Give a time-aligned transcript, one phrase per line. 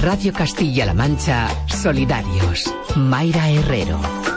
[0.00, 2.72] Radio Castilla-La Mancha, Solidarios.
[2.96, 4.27] Mayra Herrero.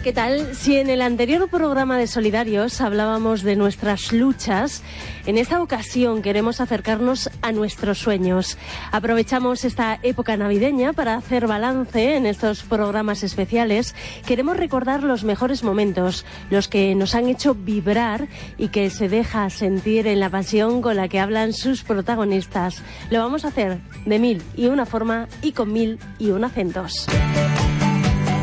[0.00, 0.54] ¿Qué tal?
[0.54, 4.82] Si en el anterior programa de Solidarios hablábamos de nuestras luchas,
[5.26, 8.56] en esta ocasión queremos acercarnos a nuestros sueños.
[8.90, 13.94] Aprovechamos esta época navideña para hacer balance en estos programas especiales.
[14.26, 19.50] Queremos recordar los mejores momentos, los que nos han hecho vibrar y que se deja
[19.50, 22.82] sentir en la pasión con la que hablan sus protagonistas.
[23.10, 27.06] Lo vamos a hacer de mil y una forma y con mil y un acentos.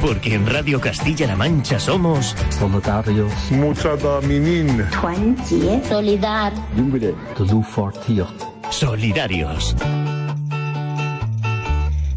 [0.09, 4.83] Porque en Radio Castilla-La Mancha somos solidarios, muchadaminin,
[5.87, 6.51] solidar,
[8.71, 9.75] solidarios.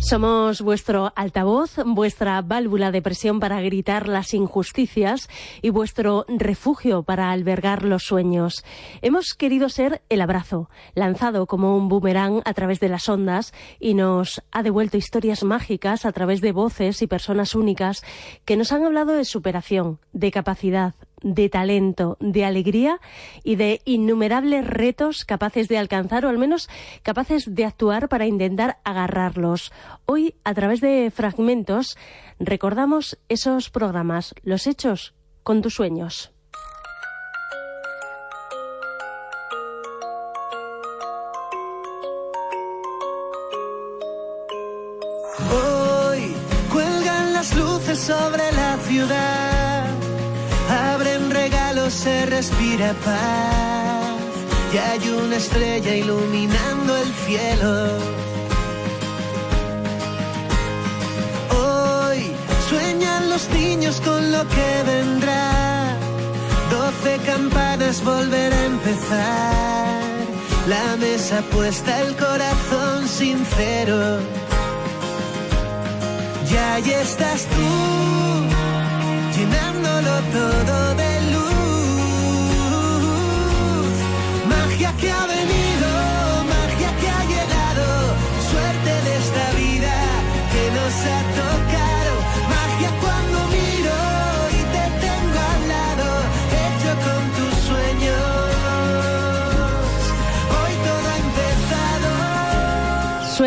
[0.03, 5.29] Somos vuestro altavoz, vuestra válvula de presión para gritar las injusticias
[5.63, 8.65] y vuestro refugio para albergar los sueños.
[9.01, 13.95] Hemos querido ser el abrazo, lanzado como un boomerang a través de las ondas y
[13.95, 18.03] nos ha devuelto historias mágicas a través de voces y personas únicas
[18.45, 23.01] que nos han hablado de superación, de capacidad, de talento, de alegría
[23.43, 26.69] y de innumerables retos capaces de alcanzar o al menos
[27.03, 29.73] capaces de actuar para intentar agarrarlos.
[30.07, 31.97] Hoy, a través de fragmentos,
[32.39, 36.33] recordamos esos programas, los hechos con tus sueños.
[52.43, 54.35] Respira paz.
[54.75, 57.73] Y hay una estrella iluminando el cielo.
[61.63, 62.21] Hoy
[62.69, 65.97] sueñan los niños con lo que vendrá.
[66.71, 70.01] Doce campanas volver a empezar.
[70.67, 74.19] La mesa puesta, el corazón sincero.
[76.51, 77.71] Y ahí estás tú
[79.37, 80.92] llenándolo todo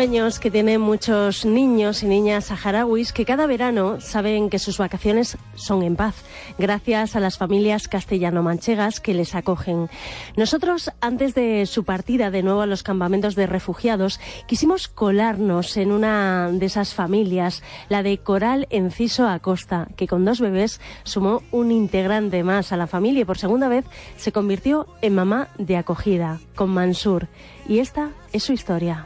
[0.06, 5.36] Sueños que tienen muchos niños y niñas saharauis que cada verano saben que sus vacaciones
[5.56, 6.14] son en paz,
[6.58, 9.90] gracias a las familias castellano-manchegas que les acogen.
[10.36, 15.90] Nosotros, antes de su partida de nuevo a los campamentos de refugiados, quisimos colarnos en
[15.90, 21.72] una de esas familias, la de Coral Enciso Acosta, que con dos bebés sumó un
[21.72, 23.84] integrante más a la familia y por segunda vez
[24.16, 27.26] se convirtió en mamá de acogida, con Mansur.
[27.68, 29.04] Y esta es su historia.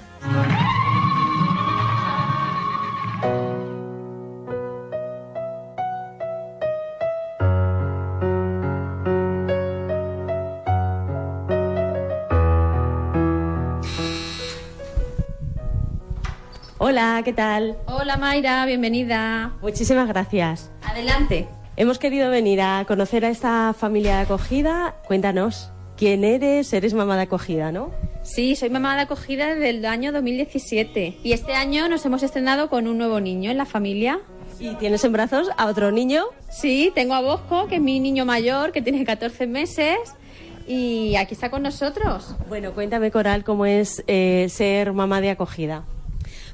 [16.91, 17.77] Hola, ¿qué tal?
[17.87, 19.55] Hola Mayra, bienvenida.
[19.63, 20.73] Muchísimas gracias.
[20.83, 21.47] Adelante.
[21.77, 24.97] Hemos querido venir a conocer a esta familia de acogida.
[25.07, 26.73] Cuéntanos, ¿quién eres?
[26.73, 27.93] Eres mamá de acogida, ¿no?
[28.25, 32.69] Sí, soy mamá de acogida desde el año 2017 y este año nos hemos estrenado
[32.69, 34.19] con un nuevo niño en la familia.
[34.59, 36.25] ¿Y tienes en brazos a otro niño?
[36.51, 39.97] Sí, tengo a Bosco, que es mi niño mayor, que tiene 14 meses
[40.67, 42.35] y aquí está con nosotros.
[42.49, 45.85] Bueno, cuéntame, Coral, cómo es eh, ser mamá de acogida.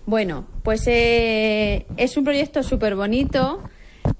[0.06, 3.60] Bueno, pues eh, es un proyecto súper bonito,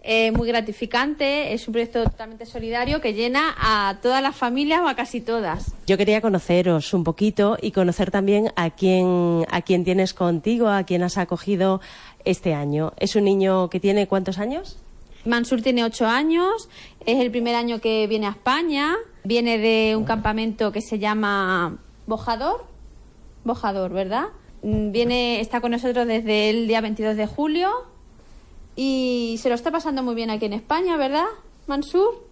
[0.02, 4.88] eh, muy gratificante, es un proyecto totalmente solidario que llena a todas las familias o
[4.88, 5.74] a casi todas.
[5.86, 10.82] Yo quería conoceros un poquito y conocer también a quién, a quién tienes contigo, a
[10.82, 11.80] quién has acogido
[12.24, 12.92] este año.
[12.98, 14.78] ¿Es un niño que tiene cuántos años?
[15.24, 16.68] Mansur tiene ocho años,
[17.04, 21.78] es el primer año que viene a España, viene de un campamento que se llama
[22.08, 22.64] Bojador,
[23.44, 24.26] Bojador, ¿verdad?
[24.62, 27.70] Mm, Viene, está con nosotros desde el día 22 de julio
[28.74, 31.26] y se lo está pasando muy bien aquí en España, ¿verdad,
[31.66, 32.24] Mansur?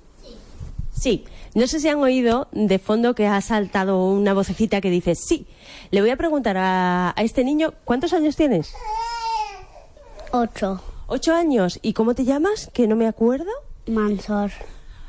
[0.92, 1.24] Sí.
[1.54, 5.46] No sé si han oído de fondo que ha saltado una vocecita que dice sí.
[5.92, 8.72] Le voy a preguntar a, a este niño, ¿cuántos años tienes?
[10.32, 11.78] ocho, Ocho años.
[11.82, 12.70] ¿Y cómo te llamas?
[12.72, 13.50] Que no me acuerdo.
[13.86, 14.50] Mansor.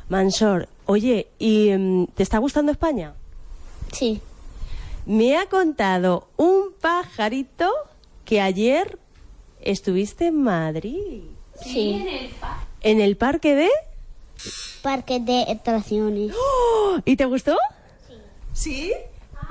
[0.10, 0.68] Mansor.
[0.86, 3.14] Oye, ¿y mm, te está gustando España?
[3.92, 4.22] Sí,
[5.06, 7.72] Me ha contado un pajarito
[8.24, 8.98] que ayer
[9.62, 11.22] estuviste en Madrid.
[11.62, 12.06] sí.
[12.82, 13.70] ¿En el parque de...?
[14.84, 16.32] Parque de atracciones.
[16.36, 17.00] ¡Oh!
[17.04, 17.58] ¿Y te gustó?
[18.08, 18.14] Sí.
[18.54, 18.94] ¿Sí?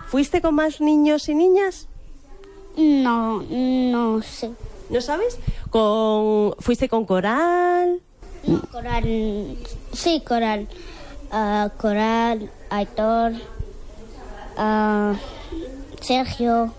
[0.06, 1.88] ¿Fuiste con más niños y niñas?
[2.76, 4.50] No, no sé.
[4.88, 5.38] ¿No sabes?
[5.70, 6.54] Con...
[6.60, 8.00] ¿Fuiste con coral?
[8.70, 9.56] Coral,
[9.92, 10.68] sí, Coral.
[11.32, 13.32] Ah, coral, Aitor,
[14.56, 15.14] ah,
[16.00, 16.72] Sergio,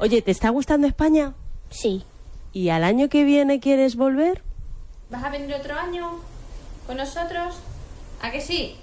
[0.00, 1.34] Oye, ¿te está gustando España?
[1.70, 2.04] sí.
[2.52, 4.42] ¿Y al año que viene quieres volver?
[5.10, 6.12] ¿Vas a venir otro año
[6.86, 7.56] con nosotros?
[8.22, 8.74] ¿A que sí?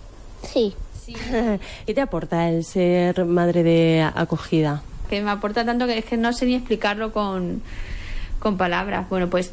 [0.44, 0.76] Sí.
[1.04, 1.14] Sí.
[1.86, 4.82] ¿Qué te aporta el ser madre de acogida?
[5.10, 7.62] que me aporta tanto que es que no sé ni explicarlo con,
[8.40, 9.08] con palabras.
[9.10, 9.52] Bueno, pues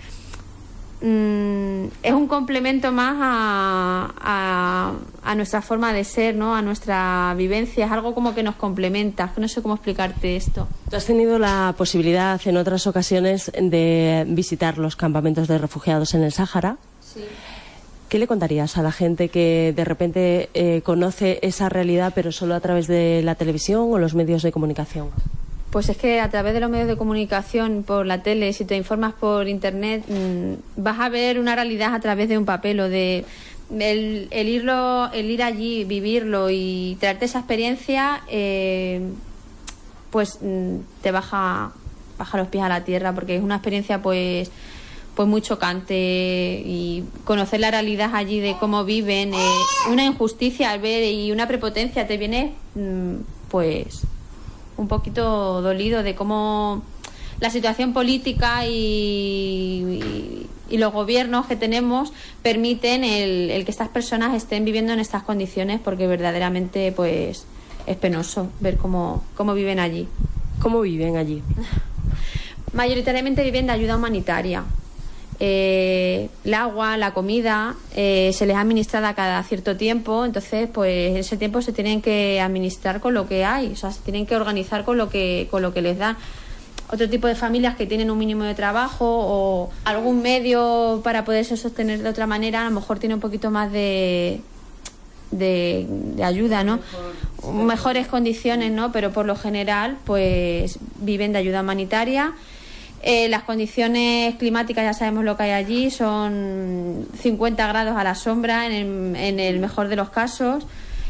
[1.02, 6.54] mm, es un complemento más a, a, a nuestra forma de ser, ¿no?
[6.54, 7.86] A nuestra vivencia.
[7.86, 9.32] Es algo como que nos complementa.
[9.36, 10.68] No sé cómo explicarte esto.
[10.90, 16.22] Tú has tenido la posibilidad en otras ocasiones de visitar los campamentos de refugiados en
[16.22, 16.76] el Sáhara.
[17.00, 17.20] Sí.
[18.08, 22.54] ¿Qué le contarías a la gente que de repente eh, conoce esa realidad pero solo
[22.54, 25.08] a través de la televisión o los medios de comunicación?
[25.72, 28.76] Pues es que a través de los medios de comunicación, por la tele, si te
[28.76, 32.90] informas por internet, mm, vas a ver una realidad a través de un papel o
[32.90, 33.24] de
[33.70, 39.00] el, el irlo, el ir allí, vivirlo y traerte esa experiencia, eh,
[40.10, 41.72] pues mm, te baja,
[42.18, 44.50] baja los pies a la tierra porque es una experiencia pues
[45.14, 49.56] pues muy chocante y conocer la realidad allí de cómo viven, eh,
[49.90, 53.14] una injusticia al ver y una prepotencia te viene mm,
[53.50, 54.02] pues
[54.76, 56.82] un poquito dolido de cómo
[57.40, 63.88] la situación política y, y- y los gobiernos que tenemos permiten el, el que estas
[63.88, 67.44] personas estén viviendo en estas condiciones porque verdaderamente pues
[67.86, 70.08] es penoso ver cómo, cómo viven allí.
[70.62, 71.42] ¿Cómo viven allí?
[72.72, 74.64] Mayoritariamente viven de ayuda humanitaria.
[75.44, 81.36] Eh, el agua, la comida, eh, se les administra cada cierto tiempo, entonces pues ese
[81.36, 84.84] tiempo se tienen que administrar con lo que hay, o sea, se tienen que organizar
[84.84, 86.16] con lo que, con lo que les dan.
[86.92, 91.56] Otro tipo de familias que tienen un mínimo de trabajo o algún medio para poderse
[91.56, 94.42] sostener de otra manera, a lo mejor tiene un poquito más de,
[95.32, 96.78] de, de ayuda, ¿no?
[97.52, 98.92] Mejores condiciones, ¿no?
[98.92, 102.32] Pero por lo general, pues viven de ayuda humanitaria.
[103.02, 108.14] Eh, las condiciones climáticas ya sabemos lo que hay allí, son 50 grados a la
[108.14, 110.66] sombra en el, mejor de los casos.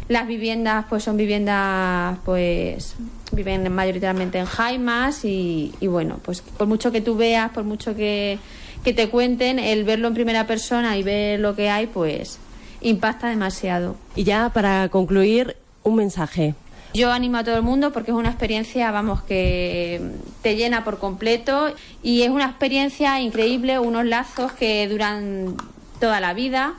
[0.09, 2.95] Las viviendas pues son viviendas pues
[3.31, 8.39] viven mayoritariamente en jaimas y, bueno, pues por mucho que tú veas, por mucho que
[8.83, 12.39] te cuenten, el verlo en primera persona y ver lo que hay pues
[12.81, 13.97] impacta demasiado.
[14.17, 16.55] Y ya para concluir, un mensaje.
[16.95, 20.01] Yo animo a todo el mundo porque es una experiencia, vamos, que
[20.43, 21.73] te llena por completo
[22.03, 25.57] y es una experiencia increíble, unos lazos que duran
[25.99, 26.75] toda la vida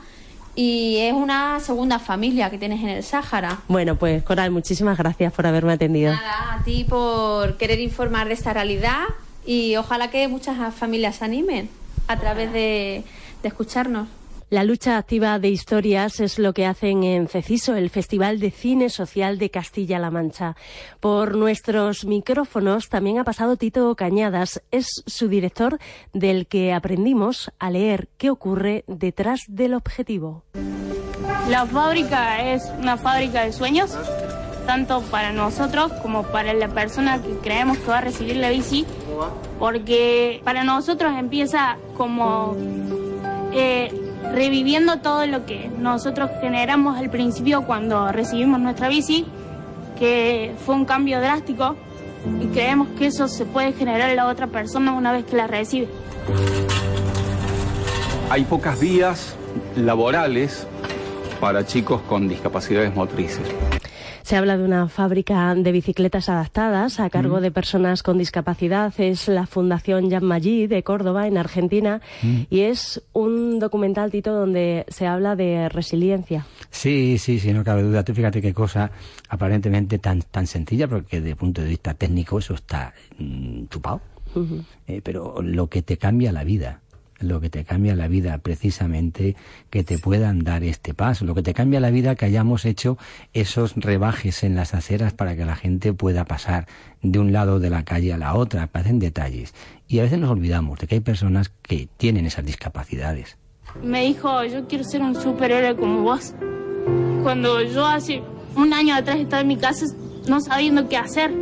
[0.54, 3.58] y es una segunda familia que tienes en el Sáhara.
[3.66, 6.12] Bueno, pues Coral, muchísimas gracias por haberme atendido.
[6.12, 9.02] Nada, a ti por querer informar de esta realidad
[9.44, 11.68] y ojalá que muchas familias se animen
[12.06, 13.02] a través de,
[13.42, 14.06] de escucharnos.
[14.50, 18.90] La lucha activa de historias es lo que hacen en CECISO, el Festival de Cine
[18.90, 20.54] Social de Castilla-La Mancha.
[21.00, 24.62] Por nuestros micrófonos también ha pasado Tito Cañadas.
[24.70, 25.78] Es su director
[26.12, 30.44] del que aprendimos a leer qué ocurre detrás del objetivo.
[31.48, 33.96] La fábrica es una fábrica de sueños,
[34.66, 38.86] tanto para nosotros como para la persona que creemos que va a recibir la bici,
[39.58, 42.56] porque para nosotros empieza como
[43.52, 49.26] eh, reviviendo todo lo que nosotros generamos al principio cuando recibimos nuestra bici,
[49.98, 51.76] que fue un cambio drástico
[52.40, 55.46] y creemos que eso se puede generar en la otra persona una vez que la
[55.46, 55.88] recibe.
[58.30, 59.36] Hay pocas vías
[59.76, 60.66] laborales
[61.44, 63.46] para chicos con discapacidades motrices.
[64.22, 68.94] Se habla de una fábrica de bicicletas adaptadas a cargo de personas con discapacidad.
[68.96, 72.00] Es la Fundación Jan Maggi de Córdoba, en Argentina,
[72.48, 76.46] y es un documental, Tito, donde se habla de resiliencia.
[76.70, 78.02] Sí, sí, sí, no cabe duda.
[78.04, 78.90] Tú fíjate qué cosa
[79.28, 84.00] aparentemente tan, tan sencilla, porque desde el punto de vista técnico eso está mm, chupado.
[84.86, 86.80] Eh, pero lo que te cambia la vida,
[87.24, 89.36] lo que te cambia la vida precisamente
[89.70, 92.98] que te puedan dar este paso, lo que te cambia la vida que hayamos hecho
[93.32, 96.66] esos rebajes en las aceras para que la gente pueda pasar
[97.02, 99.54] de un lado de la calle a la otra, parecen detalles.
[99.88, 103.36] Y a veces nos olvidamos de que hay personas que tienen esas discapacidades.
[103.82, 106.34] Me dijo, yo quiero ser un superhéroe como vos.
[107.22, 108.22] Cuando yo hace
[108.56, 109.86] un año atrás estaba en mi casa
[110.28, 111.32] no sabiendo qué hacer,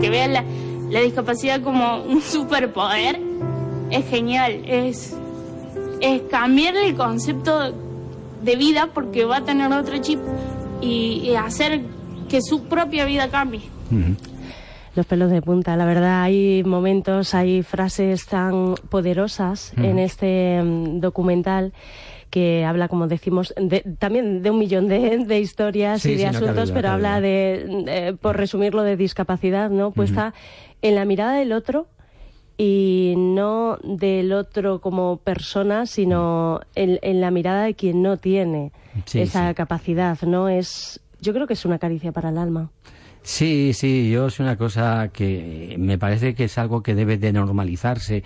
[0.00, 0.44] que vean la,
[0.90, 3.20] la discapacidad como un superpoder,
[3.92, 5.16] es genial, es,
[6.00, 7.72] es cambiarle el concepto
[8.42, 10.18] de vida porque va a tener otro chip
[10.80, 11.80] y, y hacer
[12.28, 13.60] que su propia vida cambie.
[14.94, 21.00] Los pelos de punta, la verdad hay momentos, hay frases tan poderosas en este mm,
[21.00, 21.72] documental
[22.30, 26.18] que habla, como decimos, de- también de un millón de, de historias Sí, y de
[26.20, 29.90] sí, no cabe asuntos, pero habla de, por resumirlo, de discapacidad, ¿no?
[29.92, 30.32] Puesta
[30.80, 31.86] en la mirada del otro
[32.58, 38.72] y no del otro como persona, sino en, en la mirada de quien no tiene
[39.06, 39.54] Sí, esa sí.
[39.54, 40.48] capacidad, ¿no?
[40.48, 42.70] Es, yo creo que es una caricia para el alma.
[43.22, 47.32] Sí, sí, yo es una cosa que me parece que es algo que debe de
[47.32, 48.24] normalizarse.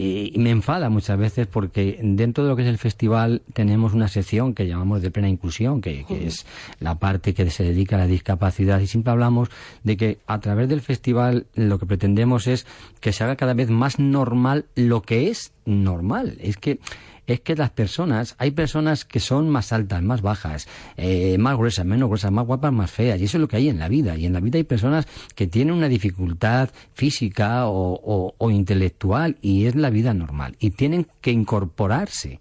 [0.00, 3.94] Eh, y me enfada muchas veces porque dentro de lo que es el festival tenemos
[3.94, 6.46] una sección que llamamos de plena inclusión, que, que es
[6.78, 8.78] la parte que se dedica a la discapacidad.
[8.78, 9.50] Y siempre hablamos
[9.82, 12.64] de que a través del festival lo que pretendemos es
[13.00, 16.36] que se haga cada vez más normal lo que es normal.
[16.40, 16.80] Es que
[17.26, 21.84] es que las personas, hay personas que son más altas, más bajas, eh, más gruesas,
[21.84, 24.16] menos gruesas, más guapas, más feas, y eso es lo que hay en la vida.
[24.16, 29.36] Y en la vida hay personas que tienen una dificultad física o, o- o intelectual,
[29.42, 30.56] y es la vida normal.
[30.58, 32.40] Y tienen que incorporarse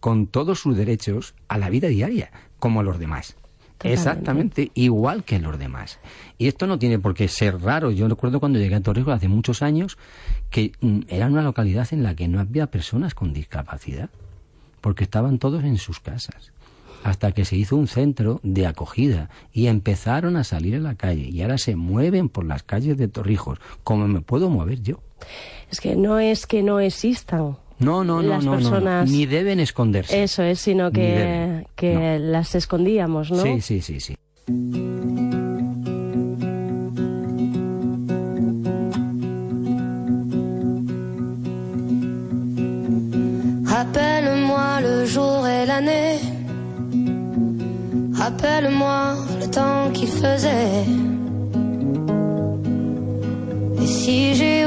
[0.00, 3.36] con todos sus derechos a la vida diaria, como los demás.
[3.78, 4.00] Totalmente.
[4.00, 5.98] Exactamente, igual que los demás.
[6.38, 7.90] Y esto no tiene por qué ser raro.
[7.90, 9.98] Yo recuerdo cuando llegué a Torrijos hace muchos años
[10.50, 14.10] que mm, era una localidad en la que no había personas con discapacidad,
[14.80, 16.52] porque estaban todos en sus casas.
[17.02, 21.28] Hasta que se hizo un centro de acogida y empezaron a salir a la calle
[21.28, 25.00] y ahora se mueven por las calles de Torrijos, como me puedo mover yo.
[25.70, 29.10] Es que no es que no existan No, no, no, las no, no, no, personas.
[29.10, 30.22] ni deben esconderse.
[30.22, 33.42] Eso es, sino que, que las escondíamos, ¿no?
[33.42, 34.16] Sí, sí, sí, sí.
[43.66, 46.18] Rappelle-moi le jour et l'année.
[48.12, 50.84] Rappelle-moi le temps qu'il faisait.
[53.82, 54.66] Et si j'ai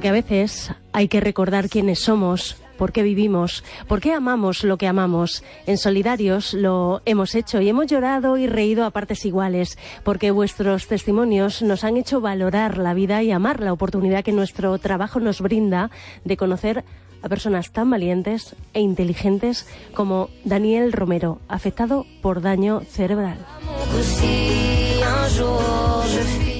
[0.00, 4.78] Porque a veces hay que recordar quiénes somos, por qué vivimos, por qué amamos lo
[4.78, 5.44] que amamos.
[5.66, 10.86] En Solidarios lo hemos hecho y hemos llorado y reído a partes iguales, porque vuestros
[10.86, 15.42] testimonios nos han hecho valorar la vida y amar la oportunidad que nuestro trabajo nos
[15.42, 15.90] brinda
[16.24, 16.82] de conocer
[17.20, 23.36] a personas tan valientes e inteligentes como Daniel Romero, afectado por daño cerebral.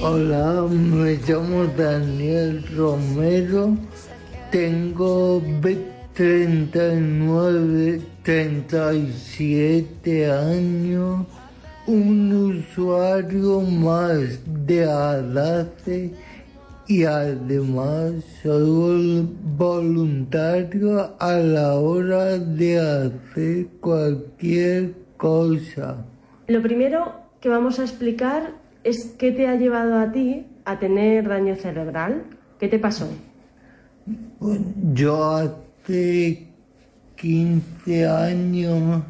[0.03, 3.77] Hola, me llamo Daniel Romero,
[4.51, 11.25] tengo ve- 39, 37 años,
[11.87, 16.11] un usuario más de Adace
[16.87, 18.11] y además
[18.43, 26.05] soy vol- voluntario a la hora de hacer cualquier cosa.
[26.47, 31.27] Lo primero que vamos a explicar es qué te ha llevado a ti a tener
[31.27, 32.23] daño cerebral.
[32.59, 33.09] ¿Qué te pasó?
[34.93, 36.47] Yo hace
[37.15, 39.03] 15 años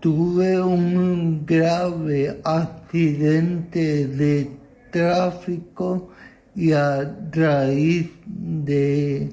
[0.00, 4.50] tuve un grave accidente de
[4.90, 6.10] tráfico
[6.54, 9.32] y a raíz de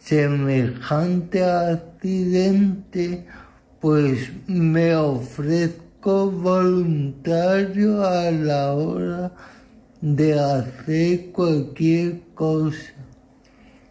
[0.00, 3.26] semejante accidente
[3.80, 9.32] pues me ofrezco voluntario a la hora
[10.00, 12.94] de hacer cualquier cosa.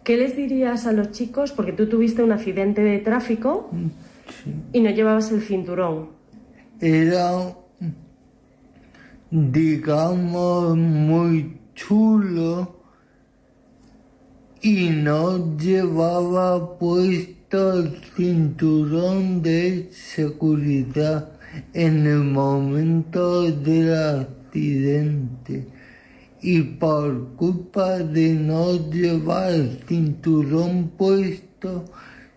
[0.04, 1.52] ¿Qué les dirías a los chicos?
[1.52, 3.70] Porque tú tuviste un accidente de tráfico
[4.74, 6.10] y no llevabas el cinturón.
[6.80, 7.56] era,
[9.30, 12.80] digamos, muy chulo
[14.62, 21.39] y no llevaba puesto el cinturón de seguridad
[21.74, 25.68] en el momento del accidente.
[26.42, 31.86] Y por culpa de no llevar el cinturón puesto,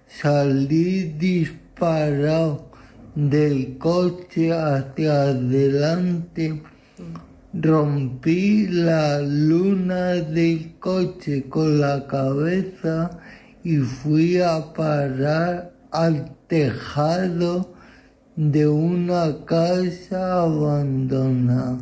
[0.08, 2.70] salí disparado
[3.14, 6.62] del coche hacia adelante.
[7.54, 13.10] Rompí la luna del coche con la cabeza
[13.62, 17.71] y fui a parar al tejado
[18.36, 21.78] de una casa abandonada.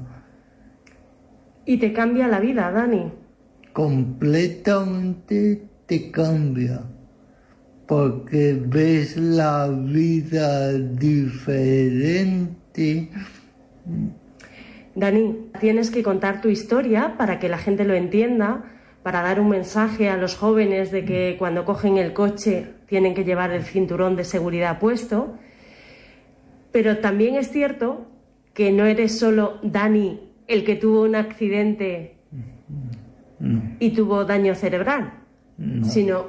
[1.64, 3.12] Y te cambia la vida, Dani.
[3.72, 6.80] Completamente te cambia.
[7.86, 12.20] Porque ves la vida diferente.
[14.94, 18.64] Dani, tienes que contar tu historia para que la gente lo entienda,
[19.02, 23.24] para dar un mensaje a los jóvenes de que cuando cogen el coche tienen que
[23.24, 25.36] llevar el cinturón de seguridad puesto.
[26.72, 28.06] Pero también es cierto
[28.54, 32.16] que no eres solo Dani el que tuvo un accidente
[33.78, 35.12] y tuvo daño cerebral,
[35.82, 36.26] sino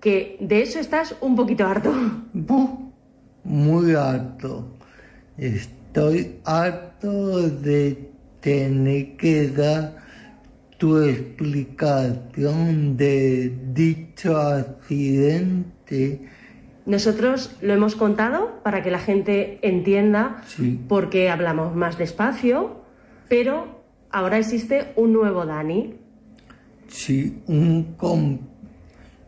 [0.00, 1.92] que de eso estás un poquito harto.
[3.44, 4.76] Muy harto.
[5.36, 8.10] Estoy harto de
[8.40, 9.96] tener que dar
[10.78, 16.28] tu explicación de dicho accidente.
[16.84, 20.42] Nosotros lo hemos contado para que la gente entienda
[20.88, 22.82] por qué hablamos más despacio,
[23.28, 25.94] pero ahora existe un nuevo Dani.
[26.88, 28.38] Sí, un com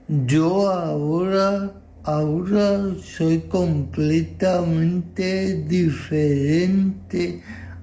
[0.09, 7.43] yo ahora ahora soy completamente diferente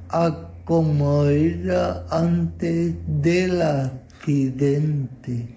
[0.10, 5.48] a como era antes del accidente.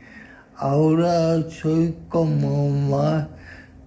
[0.57, 3.29] Ahora soy como más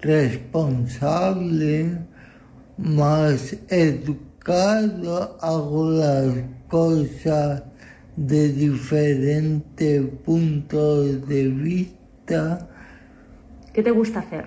[0.01, 1.97] responsable,
[2.77, 6.33] más educado, hago las
[6.67, 7.63] cosas
[8.15, 12.67] de diferentes puntos de vista.
[13.73, 14.45] ¿Qué te gusta hacer?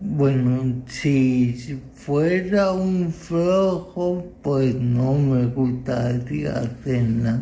[0.00, 7.40] Bueno, si fuera un flojo, pues no me gustaría hacer nada.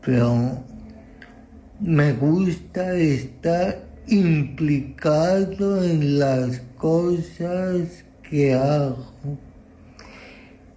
[0.00, 0.64] Pero
[1.80, 9.38] me gusta estar implicado en las cosas que hago.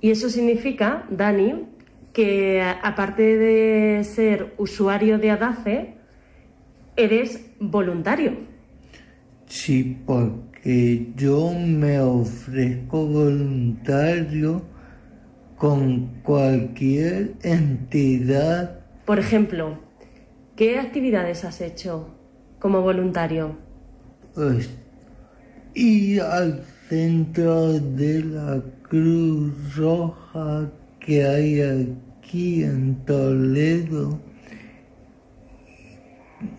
[0.02, 1.66] Y eso significa, Dani,
[2.14, 5.94] que aparte de ser usuario de ADACE,
[6.96, 8.34] eres voluntario.
[9.46, 14.62] Sí, porque yo me ofrezco voluntario
[15.58, 18.80] con cualquier entidad.
[19.06, 19.80] Por ejemplo,
[20.56, 22.19] ¿qué actividades has hecho
[22.60, 23.56] como voluntario?
[24.36, 24.70] Pues
[25.74, 30.70] ir al centro de la Cruz Roja
[31.00, 34.20] que hay aquí en Toledo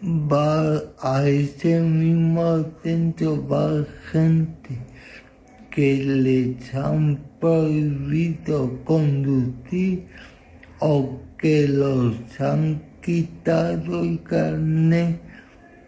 [0.03, 4.79] va a ese mismo centro va gente
[5.71, 10.07] que les han prohibido conducir
[10.81, 15.30] o que los han quitado el carnet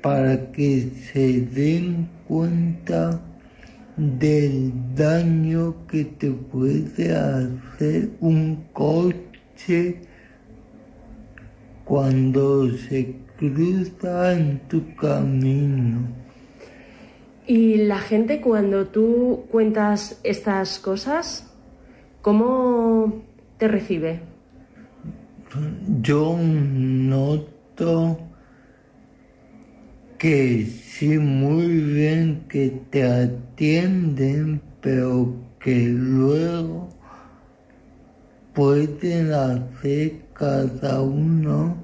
[0.02, 3.20] para que se den cuenta
[3.96, 10.00] del daño que te puede hacer un coche
[11.84, 16.00] cuando se cruza en tu camino.
[17.46, 21.52] Y la gente cuando tú cuentas estas cosas,
[22.22, 23.22] ¿cómo
[23.58, 24.20] te recibe?
[26.00, 28.31] Yo noto
[30.22, 36.88] que sí, muy bien que te atienden, pero que luego
[38.54, 41.74] pueden hacer cada uno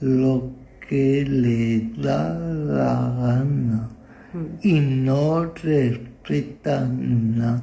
[0.00, 0.52] lo
[0.88, 3.90] que le da la gana.
[4.62, 7.60] Y no respetan nada,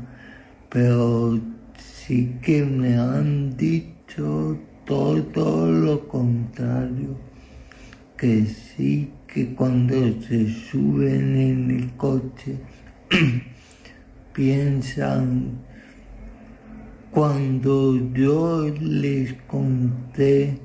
[0.69, 1.39] pero
[1.77, 7.15] sí que me han dicho todo lo contrario,
[8.17, 12.57] que sí que cuando se suben en el coche
[14.33, 15.59] piensan
[17.11, 20.57] cuando yo les conté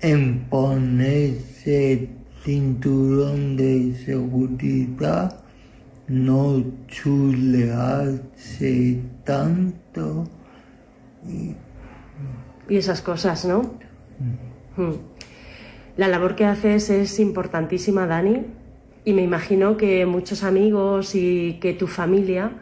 [0.00, 2.08] en ponerse
[2.44, 5.44] cinturón de seguridad,
[6.08, 8.20] no chulearse
[9.24, 10.24] tanto.
[11.28, 11.54] Y,
[12.68, 13.74] esas cosas, ¿no?
[14.76, 15.11] Hmm.
[15.96, 18.46] La labor que haces es importantísima, Dani,
[19.04, 22.52] y me imagino que muchos amigos y que tu familia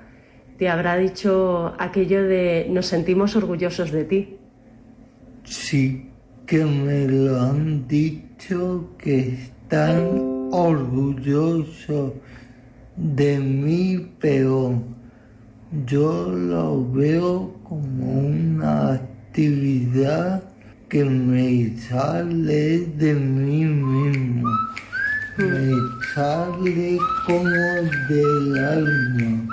[0.58, 4.36] te habrá dicho aquello de nos sentimos orgullosos de ti.
[5.44, 6.10] Sí,
[6.44, 12.14] que me lo han dicho que están orgullosos
[12.96, 14.82] de mí, pero
[15.86, 20.49] yo lo veo como una actividad
[20.90, 24.48] que me sale de mí mismo,
[25.38, 25.72] me
[26.14, 27.44] sale como
[28.08, 29.48] del alma.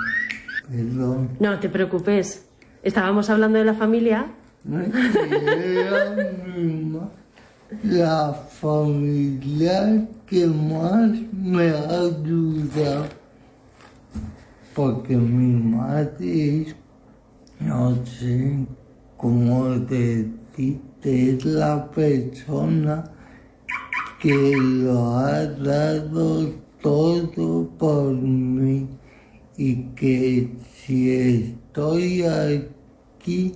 [0.68, 1.30] Perdón.
[1.40, 2.44] No te preocupes.
[2.82, 4.26] Estábamos hablando de la familia
[4.64, 4.86] me.
[7.84, 13.06] La familia que más me ayuda,
[14.74, 16.76] porque mi madre es,
[17.60, 18.66] no sé
[19.16, 23.04] cómo decirte, es la persona
[24.20, 28.88] que lo ha dado todo por mí
[29.56, 33.54] y que si estoy aquí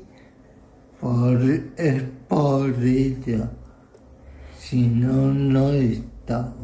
[1.01, 1.41] por,
[1.77, 3.51] es por ella,
[4.59, 6.55] si no, no estaba.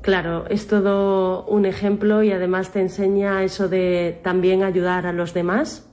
[0.00, 5.32] Claro, es todo un ejemplo y además te enseña eso de también ayudar a los
[5.32, 5.86] demás.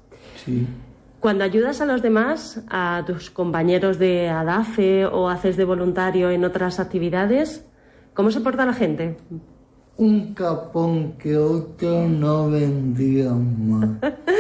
[0.44, 0.66] Sí.
[1.20, 6.46] Cuando ayudas a los demás, a tus compañeros de ADAFE o haces de voluntario en
[6.46, 7.66] otras actividades,
[8.14, 9.18] ¿cómo se porta la gente?
[9.98, 13.90] Un capón que otro no vendría más.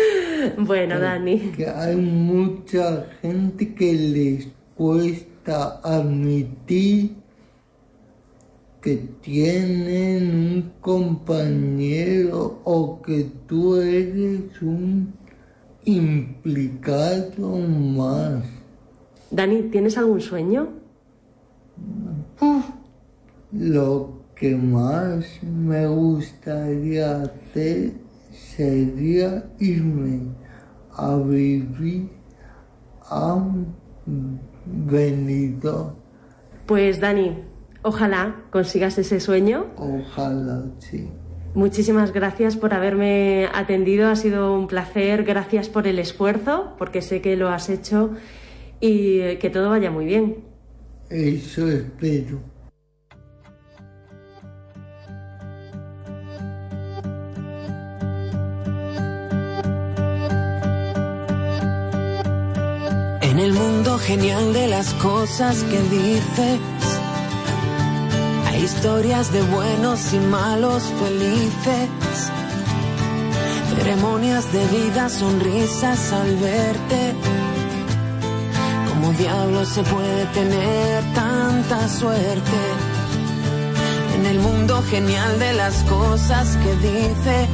[0.57, 1.51] bueno, Dani.
[1.51, 7.17] Que hay mucha gente que les cuesta admitir
[8.81, 15.18] que tienen un compañero o que tú eres un
[15.95, 18.43] implicado más.
[19.31, 20.69] Dani, ¿tienes algún sueño?
[23.51, 27.93] Lo que más me gustaría hacer
[28.31, 30.21] sería irme
[30.95, 32.09] a vivir
[33.03, 33.43] a
[34.65, 35.95] Benidorm.
[36.65, 37.43] Pues Dani,
[37.81, 39.67] ojalá consigas ese sueño.
[39.77, 41.09] Ojalá, sí.
[41.55, 47.21] Muchísimas gracias por haberme atendido, ha sido un placer, gracias por el esfuerzo, porque sé
[47.21, 48.11] que lo has hecho
[48.79, 50.37] y que todo vaya muy bien.
[51.09, 52.39] Eso espero.
[63.21, 66.59] En el mundo genial de las cosas que dices,
[68.61, 71.89] historias de buenos y malos felices,
[73.75, 77.15] ceremonias de vida, sonrisas al verte.
[78.89, 82.59] Como diablo se puede tener tanta suerte?
[84.15, 87.49] En el mundo genial de las cosas que dices,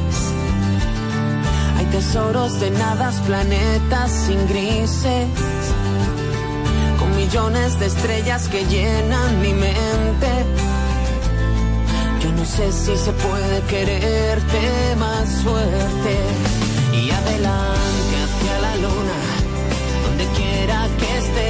[1.78, 5.28] hay tesoros de nadas, planetas sin grises,
[6.98, 10.35] con millones de estrellas que llenan mi mente.
[12.46, 16.14] No sé si se puede quererte más suerte.
[16.92, 19.18] Y adelante hacia la luna,
[20.04, 21.48] donde quiera que esté,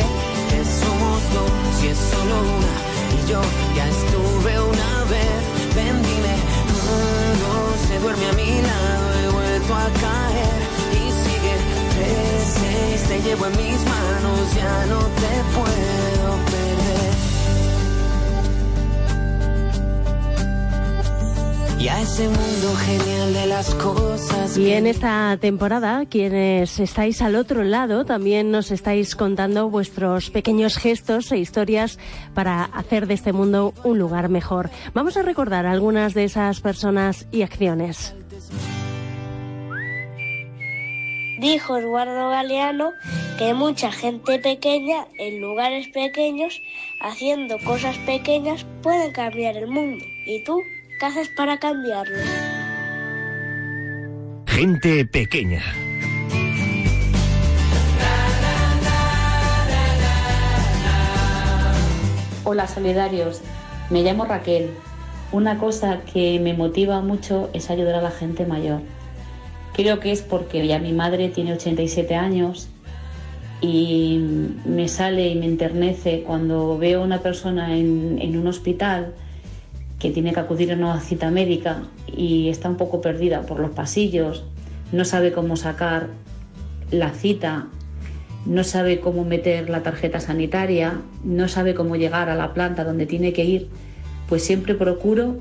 [0.49, 2.75] que somos dos y es solo una.
[3.15, 3.41] Y yo
[3.77, 5.41] ya estuve una vez,
[5.77, 6.35] ven dime,
[7.87, 10.61] se duerme a mi lado, he vuelto a caer
[10.93, 11.57] y sigue.
[11.95, 16.86] Tres, seis, te llevo en mis manos, ya no te puedo perder.
[21.87, 24.59] Y a ese mundo genial de las cosas.
[24.59, 30.79] Y en esta temporada, quienes estáis al otro lado, también nos estáis contando vuestros pequeños
[30.79, 32.01] gestos e historias
[32.35, 34.69] para hacer de este mundo un lugar mejor.
[34.95, 38.17] Vamos a recordar algunas de esas personas y acciones.
[41.39, 42.91] Dijo Eduardo Galeano
[43.39, 46.61] que mucha gente pequeña en lugares pequeños,
[47.01, 50.05] haciendo cosas pequeñas, pueden cambiar el mundo.
[50.27, 50.63] ¿Y tú
[50.99, 52.17] qué haces para cambiarlo?
[54.47, 55.63] Gente pequeña.
[62.45, 63.43] Hola solidarios,
[63.91, 64.71] me llamo Raquel.
[65.33, 68.81] Una cosa que me motiva mucho es ayudar a la gente mayor.
[69.75, 72.69] Creo que es porque ya mi madre tiene 87 años
[73.61, 74.21] y
[74.65, 79.13] me sale y me enternece cuando veo a una persona en, en un hospital
[79.99, 83.71] que tiene que acudir a una cita médica y está un poco perdida por los
[83.71, 84.45] pasillos,
[84.93, 86.09] no sabe cómo sacar
[86.91, 87.67] la cita,
[88.45, 93.07] no sabe cómo meter la tarjeta sanitaria, no sabe cómo llegar a la planta donde
[93.07, 93.69] tiene que ir,
[94.29, 95.37] pues siempre procuro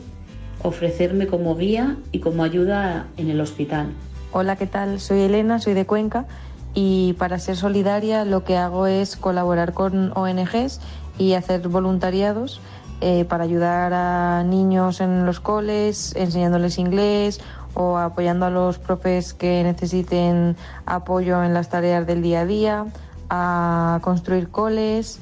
[0.63, 3.87] ofrecerme como guía y como ayuda en el hospital.
[4.31, 4.99] Hola, ¿qué tal?
[4.99, 6.25] Soy Elena, soy de Cuenca
[6.73, 10.81] y para ser solidaria lo que hago es colaborar con ONGs
[11.17, 12.59] y hacer voluntariados
[13.01, 17.41] eh, para ayudar a niños en los coles, enseñándoles inglés
[17.73, 20.55] o apoyando a los profes que necesiten
[20.85, 22.85] apoyo en las tareas del día a día,
[23.29, 25.19] a construir coles,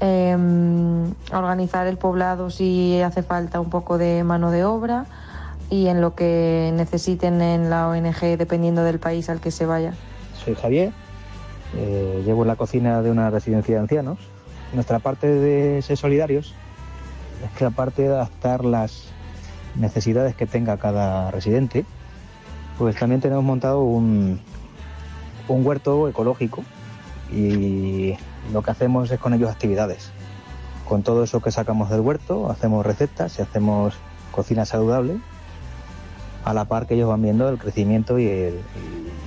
[0.00, 0.36] eh,
[1.30, 5.06] a organizar el poblado si hace falta un poco de mano de obra
[5.70, 9.94] y en lo que necesiten en la ONG dependiendo del país al que se vaya.
[10.44, 10.92] Soy Javier
[11.76, 14.18] Eh, llevo en la cocina de una residencia de ancianos.
[14.72, 16.54] Nuestra parte de ser solidarios
[17.44, 19.04] es que aparte de adaptar las
[19.76, 21.84] necesidades que tenga cada residente,
[22.78, 24.40] pues también tenemos montado un,
[25.48, 26.64] un huerto ecológico
[27.32, 28.14] y
[28.52, 30.10] lo que hacemos es con ellos actividades.
[30.88, 33.94] Con todo eso que sacamos del huerto, hacemos recetas y hacemos
[34.32, 35.18] cocina saludable,
[36.44, 38.60] a la par que ellos van viendo el crecimiento y, el-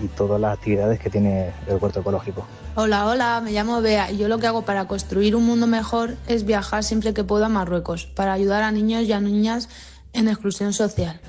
[0.02, 2.46] y todas las actividades que tiene el huerto ecológico.
[2.76, 6.16] Hola, hola, me llamo Bea y yo lo que hago para construir un mundo mejor
[6.28, 9.70] es viajar siempre que puedo a Marruecos para ayudar a niños y a niñas
[10.14, 11.20] en exclusión social.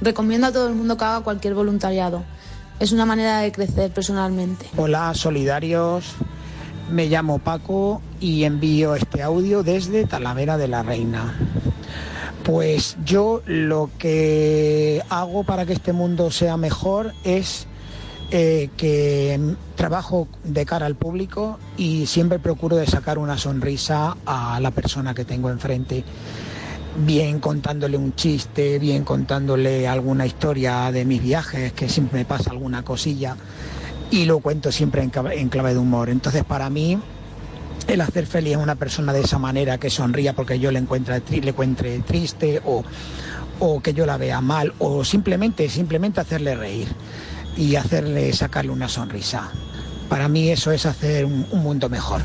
[0.00, 2.24] Recomiendo a todo el mundo que haga cualquier voluntariado.
[2.80, 4.66] Es una manera de crecer personalmente.
[4.76, 6.16] Hola, solidarios.
[6.90, 11.34] Me llamo Paco y envío este audio desde Talavera de la Reina.
[12.42, 17.68] Pues yo lo que hago para que este mundo sea mejor es
[18.32, 19.38] eh, que
[19.76, 25.14] trabajo de cara al público y siempre procuro de sacar una sonrisa a la persona
[25.14, 26.02] que tengo enfrente.
[27.04, 32.50] Bien contándole un chiste, bien contándole alguna historia de mis viajes, que siempre me pasa
[32.50, 33.36] alguna cosilla
[34.10, 36.08] y lo cuento siempre en clave, de humor.
[36.10, 36.98] Entonces, para mí,
[37.86, 41.22] el hacer feliz a una persona de esa manera, que sonría porque yo le encuentre,
[41.24, 42.82] tri- le encuentre triste o,
[43.58, 46.88] o que yo la vea mal, o simplemente, simplemente hacerle reír
[47.56, 49.50] y hacerle sacarle una sonrisa.
[50.08, 52.20] Para mí eso es hacer un- un mundo mejor.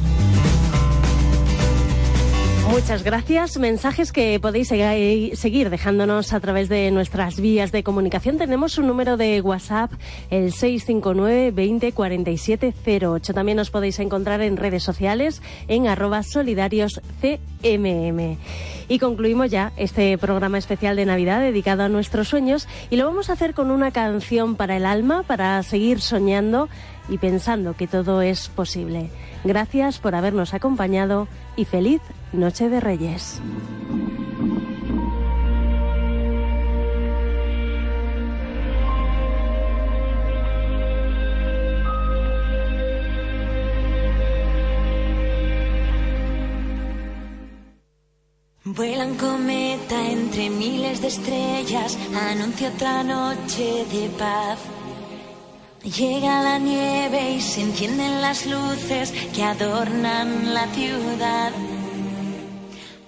[2.69, 3.57] Muchas gracias.
[3.57, 8.37] Mensajes que podéis segui- seguir dejándonos a través de nuestras vías de comunicación.
[8.37, 9.91] Tenemos un número de WhatsApp,
[10.29, 13.33] el 659 20 47 08.
[13.33, 17.01] También nos podéis encontrar en redes sociales en arroba solidarios.
[18.89, 23.29] Y concluimos ya este programa especial de Navidad dedicado a nuestros sueños y lo vamos
[23.29, 26.69] a hacer con una canción para el alma, para seguir soñando
[27.09, 29.09] y pensando que todo es posible.
[29.43, 32.01] Gracias por habernos acompañado y feliz
[32.33, 33.41] Noche de Reyes.
[48.75, 54.59] Vuelan cometa entre miles de estrellas, anuncia otra noche de paz.
[55.95, 61.53] Llega la nieve y se encienden las luces que adornan la ciudad.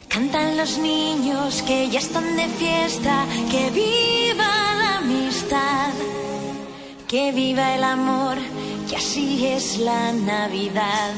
[0.07, 5.91] Cantan los niños que ya están de fiesta, que viva la amistad,
[7.05, 8.37] que viva el amor,
[8.89, 11.15] y así es la Navidad.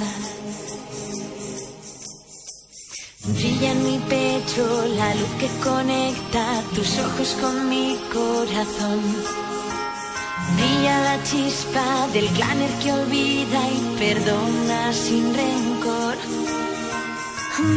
[3.24, 9.50] Brilla en mi pecho la luz que conecta tus ojos con mi corazón.
[10.56, 16.15] Brilla la chispa del glaner que olvida y perdona sin rencor.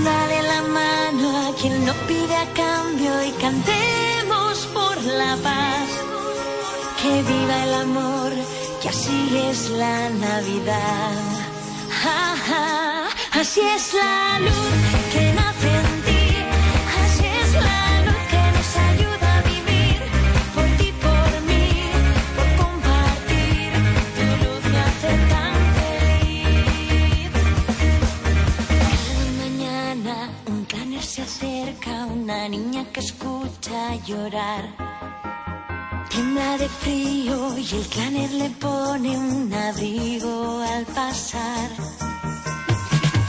[0.05, 5.89] Dale la mano a quien no pide a cambio y cantemos por la paz.
[7.01, 8.33] Que viva el amor,
[8.81, 9.19] que así
[9.51, 11.13] es la Navidad.
[12.03, 15.04] Ja, ja, así es la luz
[32.07, 34.65] una niña que escucha llorar.
[36.09, 41.71] Tiembla de frío y el claner le pone un abrigo al pasar.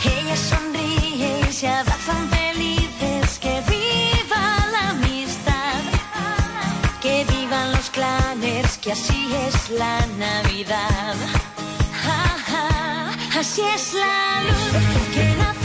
[0.03, 3.39] Ella sonríe y se abrazan felices.
[3.39, 5.81] Que viva la amistad,
[7.01, 11.15] que vivan los claners, que así es la Navidad.
[13.37, 15.64] Así es la luz que nace.